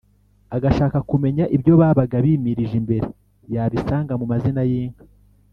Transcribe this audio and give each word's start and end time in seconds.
agashaka 0.55 0.97
kumenya 1.09 1.45
ibyo 1.55 1.73
babaga 1.81 2.15
bimirije 2.25 2.75
imbere, 2.81 3.07
yabisanga 3.53 4.13
mu 4.19 4.25
mazina 4.31 4.61
y’inka. 4.69 5.03